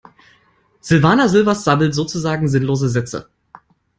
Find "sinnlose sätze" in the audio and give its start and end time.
2.47-3.29